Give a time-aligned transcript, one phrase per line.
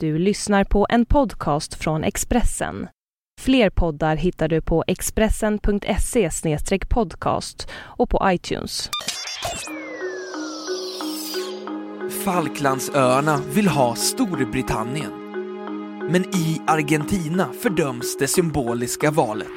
[0.00, 2.88] Du lyssnar på en podcast från Expressen.
[3.40, 6.30] Fler poddar hittar du på expressen.se
[6.88, 8.90] podcast och på iTunes.
[12.24, 15.12] Falklandsöarna vill ha Storbritannien.
[16.10, 19.48] Men i Argentina fördöms det symboliska valet.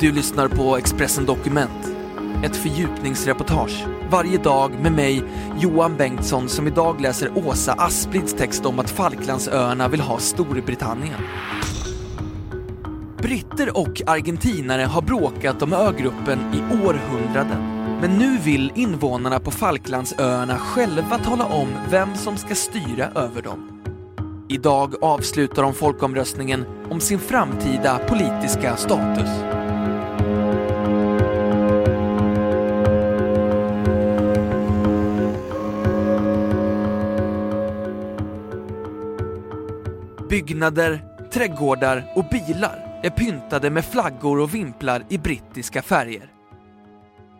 [0.00, 1.96] Du lyssnar på Expressen Dokument
[2.44, 5.22] ett fördjupningsreportage varje dag med mig,
[5.58, 11.20] Johan Bengtsson, som idag läser Åsa Asplids text om att Falklandsöarna vill ha Storbritannien.
[13.18, 17.80] Britter och argentinare har bråkat om ögruppen i århundraden.
[18.00, 23.80] Men nu vill invånarna på Falklandsöarna själva tala om vem som ska styra över dem.
[24.48, 29.30] Idag avslutar de folkomröstningen om sin framtida politiska status.
[40.30, 46.32] Byggnader, trädgårdar och bilar är pyntade med flaggor och vimplar i brittiska färger.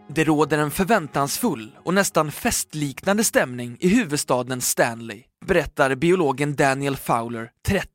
[0.09, 7.51] Det råder en förväntansfull och nästan festliknande stämning i huvudstaden Stanley, berättar biologen Daniel Fowler,
[7.67, 7.87] 30,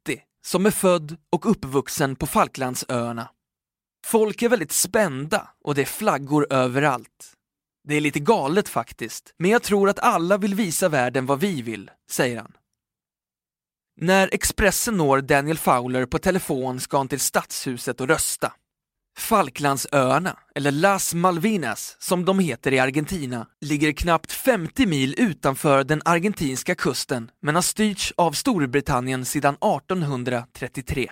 [0.48, 3.30] som är född och uppvuxen på Falklandsöarna.
[4.06, 7.34] Folk är väldigt spända och det är flaggor överallt.
[7.88, 11.62] Det är lite galet faktiskt, men jag tror att alla vill visa världen vad vi
[11.62, 12.52] vill, säger han.
[14.02, 18.54] När Expressen når Daniel Fowler på telefon ska han till stadshuset och rösta.
[19.18, 26.02] Falklandsöarna, eller Las Malvinas som de heter i Argentina, ligger knappt 50 mil utanför den
[26.06, 31.12] argentinska kusten men har styrts av Storbritannien sedan 1833.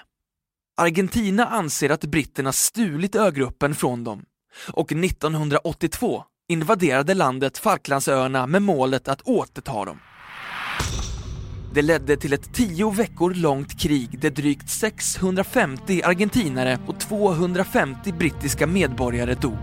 [0.77, 4.25] Argentina anser att britterna stulit ögruppen från dem
[4.73, 9.99] och 1982 invaderade landet Falklandsöarna med målet att återta dem.
[11.73, 18.67] Det ledde till ett tio veckor långt krig där drygt 650 argentinare och 250 brittiska
[18.67, 19.57] medborgare dog.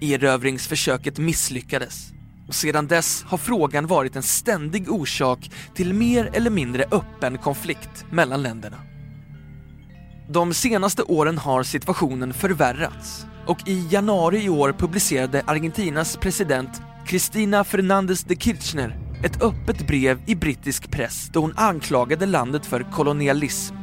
[0.00, 2.12] Erövringsförsöket misslyckades
[2.48, 8.04] och sedan dess har frågan varit en ständig orsak till mer eller mindre öppen konflikt
[8.10, 8.76] mellan länderna.
[10.28, 17.64] De senaste åren har situationen förvärrats och i januari i år publicerade Argentinas president Cristina
[17.64, 23.74] Fernández de Kirchner ett öppet brev i brittisk press då hon anklagade landet för kolonialism.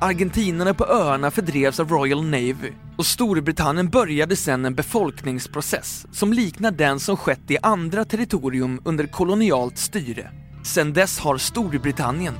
[0.00, 6.70] Argentinarna på öarna fördrevs av Royal Navy och Storbritannien började sedan en befolkningsprocess som liknar
[6.70, 10.30] den som skett i andra territorium under kolonialt styre.
[10.64, 12.34] Sedan dess har Storbritannien,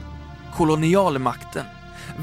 [0.57, 1.65] kolonialmakten,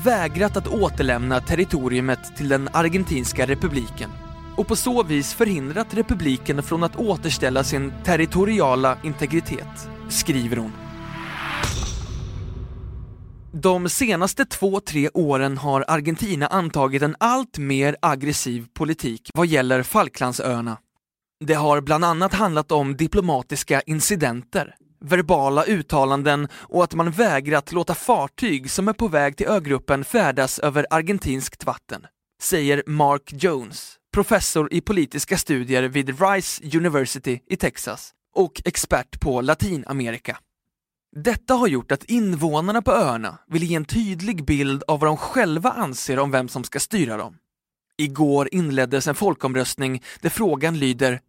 [0.06, 4.10] vägrat att återlämna territoriumet till den argentinska republiken
[4.58, 10.72] och på så vis förhindrat republiken från att återställa sin territoriala integritet, skriver hon.
[13.62, 19.84] De senaste två, tre åren har Argentina antagit en allt mer aggressiv politik vad gäller
[19.84, 20.78] Falklandsöarna.
[21.46, 27.96] Det har bland annat handlat om diplomatiska incidenter, verbala uttalanden och att man vägrat låta
[27.96, 32.06] fartyg som är på väg till ögruppen färdas över argentinskt vatten,
[32.42, 39.42] säger Mark Jones, professor i politiska studier vid Rice University i Texas och expert på
[39.42, 40.38] Latinamerika.
[41.16, 45.18] Detta har gjort att invånarna på öarna vill ge en tydlig bild av vad de
[45.18, 47.38] själva anser om vem som ska styra dem.
[47.98, 51.20] Igår inleddes en folkomröstning där frågan lyder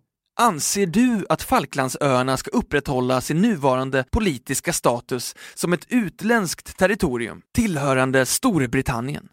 [0.41, 8.27] Anser du att Falklandsöarna ska upprätthålla sin nuvarande politiska status som ett utländskt territorium tillhörande
[8.27, 9.29] Storbritannien?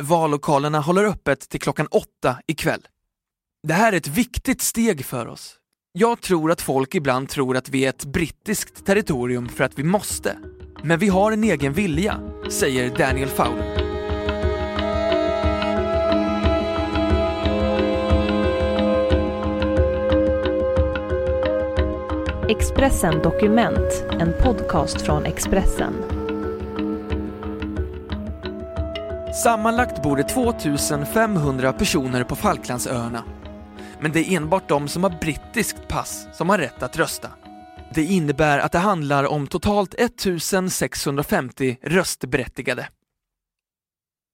[0.00, 2.86] Vallokalerna håller öppet till klockan åtta ikväll.
[3.68, 5.58] Det här är ett viktigt steg för oss.
[5.92, 9.82] Jag tror att folk ibland tror att vi är ett brittiskt territorium för att vi
[9.82, 10.38] måste.
[10.82, 12.20] Men vi har en egen vilja,
[12.50, 13.92] säger Daniel Fowler.
[22.48, 26.11] Expressen Dokument, en podcast från Expressen.
[29.34, 33.24] Sammanlagt bor det 2500 personer på Falklandsöarna.
[34.00, 37.30] Men det är enbart de som har brittiskt pass som har rätt att rösta.
[37.94, 42.88] Det innebär att det handlar om totalt 1650 röstberättigade.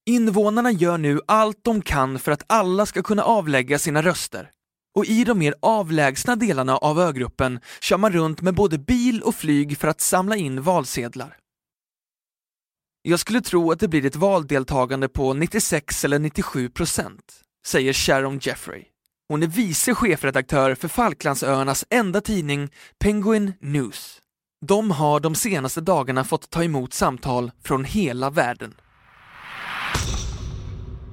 [0.06, 4.50] Invånarna gör nu allt de kan för att alla ska kunna avlägga sina röster.
[4.96, 9.34] Och i de mer avlägsna delarna av ögruppen kör man runt med både bil och
[9.34, 11.36] flyg för att samla in valsedlar.
[13.02, 18.38] Jag skulle tro att det blir ett valdeltagande på 96 eller 97 procent, säger Sharon
[18.42, 18.84] Jeffrey.
[19.28, 22.68] Hon är vice chefredaktör för Falklandsöarnas enda tidning
[22.98, 24.18] Penguin News.
[24.66, 28.74] De har de senaste dagarna fått ta emot samtal från hela världen.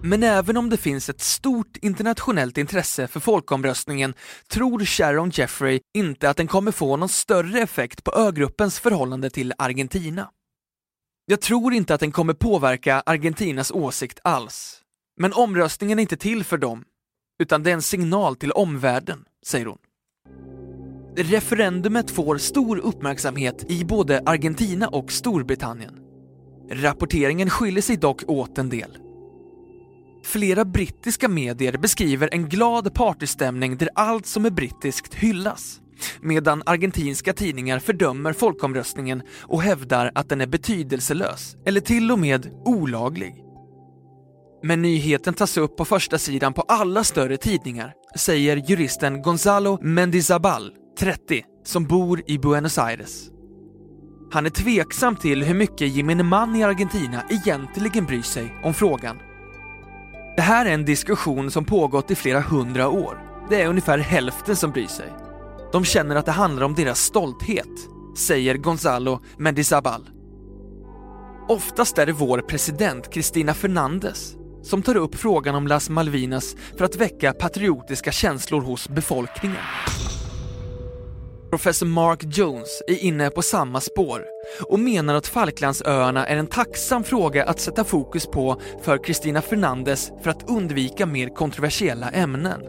[0.04, 4.14] Men även om det finns ett stort internationellt intresse för folkomröstningen
[4.50, 9.54] tror Sharon Jeffrey inte att den kommer få någon större effekt på ögruppens förhållande till
[9.58, 10.30] Argentina.
[11.28, 14.82] Jag tror inte att den kommer påverka Argentinas åsikt alls.
[15.18, 16.84] Men omröstningen är inte till för dem,
[17.40, 19.78] utan det är en signal till omvärlden, säger hon.
[21.18, 26.00] Referendumet får stor uppmärksamhet i både Argentina och Storbritannien.
[26.72, 28.98] Rapporteringen skiljer sig dock åt en del.
[30.24, 35.82] Flera brittiska medier beskriver en glad partystämning där allt som är brittiskt hyllas.
[36.22, 42.52] Medan argentinska tidningar fördömer folkomröstningen och hävdar att den är betydelselös eller till och med
[42.66, 43.36] olaglig.
[44.64, 50.72] Men nyheten tas upp på första sidan på alla större tidningar, säger juristen Gonzalo Mendizabal,
[51.00, 53.30] 30, som bor i Buenos Aires.
[54.32, 59.18] Han är tveksam till hur mycket gemene man i Argentina egentligen bryr sig om frågan.
[60.36, 63.20] Det här är en diskussion som pågått i flera hundra år.
[63.50, 65.25] Det är ungefär hälften som bryr sig.
[65.72, 70.10] De känner att det handlar om deras stolthet, säger Gonzalo Mendizabal.
[71.50, 76.86] Oftast är det vår president Cristina Fernandez som tar upp frågan om Las Malvinas för
[76.86, 79.58] att väcka patriotiska känslor hos befolkningen.
[81.50, 84.26] Professor Mark Jones är inne på samma spår
[84.70, 90.12] och menar att Falklandsöarna är en tacksam fråga att sätta fokus på för Cristina Fernandez
[90.24, 92.62] för att undvika mer kontroversiella ämnen.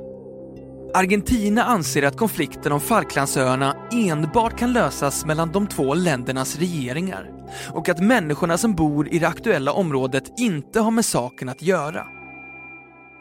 [0.97, 7.31] Argentina anser att konflikten om Falklandsöarna enbart kan lösas mellan de två ländernas regeringar
[7.71, 12.07] och att människorna som bor i det aktuella området inte har med saken att göra.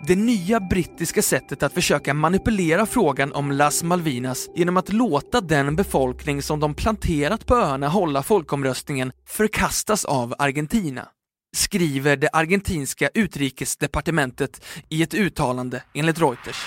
[0.07, 5.75] Det nya brittiska sättet att försöka manipulera frågan om Las Malvinas genom att låta den
[5.75, 11.07] befolkning som de planterat på öarna hålla folkomröstningen förkastas av Argentina,
[11.55, 16.65] skriver det argentinska utrikesdepartementet i ett uttalande enligt Reuters.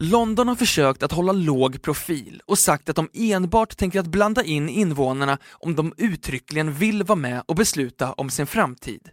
[0.00, 4.44] London har försökt att hålla låg profil och sagt att de enbart tänker att blanda
[4.44, 9.10] in invånarna om de uttryckligen vill vara med och besluta om sin framtid.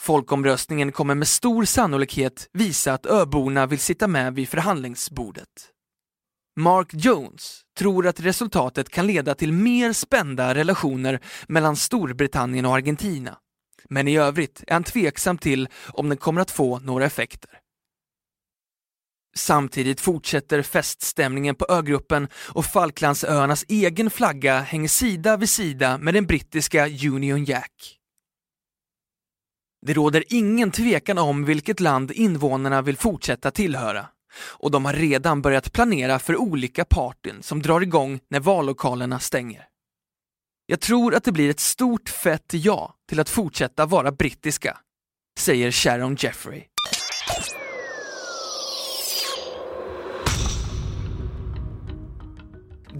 [0.00, 5.48] Folkomröstningen kommer med stor sannolikhet visa att öborna vill sitta med vid förhandlingsbordet.
[6.56, 13.38] Mark Jones tror att resultatet kan leda till mer spända relationer mellan Storbritannien och Argentina.
[13.88, 17.61] Men i övrigt är han tveksam till om den kommer att få några effekter.
[19.34, 26.26] Samtidigt fortsätter feststämningen på ögruppen och Falklandsöarnas egen flagga hänger sida vid sida med den
[26.26, 27.98] brittiska Union Jack.
[29.86, 35.42] Det råder ingen tvekan om vilket land invånarna vill fortsätta tillhöra och de har redan
[35.42, 39.68] börjat planera för olika partyn som drar igång när vallokalerna stänger.
[40.66, 44.78] Jag tror att det blir ett stort fett ja till att fortsätta vara brittiska,
[45.38, 46.64] säger Sharon Jeffrey.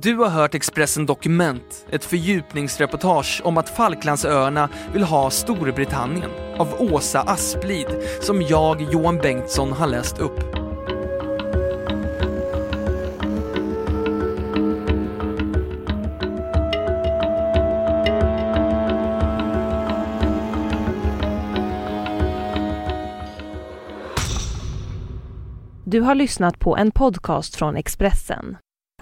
[0.02, 7.20] Du har hört Expressen Dokument, ett fördjupningsreportage om att Falklandsöarna vill ha Storbritannien av Åsa
[7.20, 7.86] Asplid
[8.20, 10.40] som jag, Johan Bengtsson, har läst upp.
[25.84, 28.56] Du har lyssnat på en podcast från Expressen.